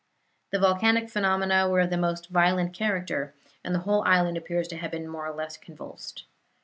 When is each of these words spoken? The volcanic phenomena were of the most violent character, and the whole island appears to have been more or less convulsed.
The 0.49 0.57
volcanic 0.57 1.11
phenomena 1.11 1.69
were 1.69 1.81
of 1.81 1.91
the 1.91 1.95
most 1.97 2.29
violent 2.29 2.73
character, 2.73 3.35
and 3.63 3.75
the 3.75 3.81
whole 3.81 4.03
island 4.03 4.35
appears 4.35 4.67
to 4.69 4.77
have 4.77 4.89
been 4.89 5.07
more 5.07 5.27
or 5.27 5.35
less 5.35 5.57
convulsed. 5.57 6.23